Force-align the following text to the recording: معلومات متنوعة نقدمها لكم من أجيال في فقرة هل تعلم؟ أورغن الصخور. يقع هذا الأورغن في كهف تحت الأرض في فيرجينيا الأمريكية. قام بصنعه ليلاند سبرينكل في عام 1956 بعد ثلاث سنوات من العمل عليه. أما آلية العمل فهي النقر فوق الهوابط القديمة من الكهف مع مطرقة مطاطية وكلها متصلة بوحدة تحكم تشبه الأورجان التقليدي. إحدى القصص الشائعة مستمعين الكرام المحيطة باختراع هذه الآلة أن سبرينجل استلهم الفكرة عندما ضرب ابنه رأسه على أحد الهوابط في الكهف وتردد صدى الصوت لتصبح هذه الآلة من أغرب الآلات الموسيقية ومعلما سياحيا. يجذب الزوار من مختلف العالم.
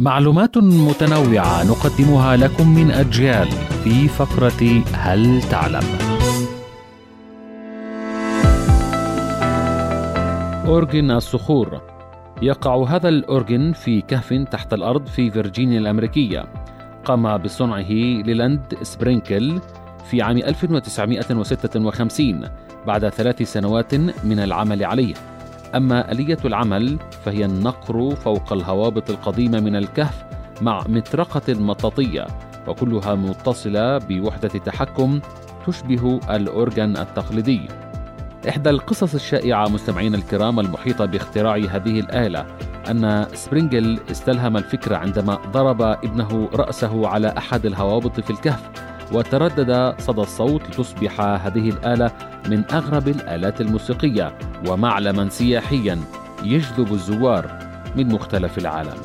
معلومات 0.00 0.58
متنوعة 0.58 1.64
نقدمها 1.64 2.36
لكم 2.36 2.74
من 2.74 2.90
أجيال 2.90 3.48
في 3.84 4.08
فقرة 4.08 4.82
هل 4.92 5.42
تعلم؟ 5.42 5.82
أورغن 10.66 11.10
الصخور. 11.10 11.80
يقع 12.42 12.84
هذا 12.88 13.08
الأورغن 13.08 13.72
في 13.72 14.00
كهف 14.00 14.32
تحت 14.32 14.74
الأرض 14.74 15.06
في 15.06 15.30
فيرجينيا 15.30 15.78
الأمريكية. 15.78 16.44
قام 17.04 17.36
بصنعه 17.36 17.90
ليلاند 18.22 18.74
سبرينكل 18.82 19.60
في 20.10 20.22
عام 20.22 20.36
1956 20.36 22.48
بعد 22.86 23.08
ثلاث 23.08 23.42
سنوات 23.42 23.94
من 24.24 24.38
العمل 24.38 24.84
عليه. 24.84 25.14
أما 25.74 26.12
آلية 26.12 26.38
العمل 26.44 26.98
فهي 27.24 27.44
النقر 27.44 28.14
فوق 28.14 28.52
الهوابط 28.52 29.10
القديمة 29.10 29.60
من 29.60 29.76
الكهف 29.76 30.24
مع 30.60 30.84
مطرقة 30.88 31.54
مطاطية 31.54 32.26
وكلها 32.68 33.14
متصلة 33.14 33.98
بوحدة 33.98 34.48
تحكم 34.48 35.20
تشبه 35.66 36.20
الأورجان 36.30 36.96
التقليدي. 36.96 37.60
إحدى 38.48 38.70
القصص 38.70 39.14
الشائعة 39.14 39.68
مستمعين 39.68 40.14
الكرام 40.14 40.60
المحيطة 40.60 41.04
باختراع 41.04 41.56
هذه 41.56 42.00
الآلة 42.00 42.46
أن 42.90 43.26
سبرينجل 43.34 43.98
استلهم 44.10 44.56
الفكرة 44.56 44.96
عندما 44.96 45.34
ضرب 45.34 45.82
ابنه 45.82 46.48
رأسه 46.54 47.08
على 47.08 47.34
أحد 47.38 47.66
الهوابط 47.66 48.20
في 48.20 48.30
الكهف 48.30 48.70
وتردد 49.12 49.94
صدى 49.98 50.20
الصوت 50.20 50.62
لتصبح 50.68 51.20
هذه 51.20 51.68
الآلة 51.68 52.10
من 52.48 52.64
أغرب 52.72 53.08
الآلات 53.08 53.60
الموسيقية 53.60 54.38
ومعلما 54.68 55.28
سياحيا. 55.28 55.98
يجذب 56.44 56.92
الزوار 56.92 57.58
من 57.96 58.08
مختلف 58.08 58.58
العالم. 58.58 58.98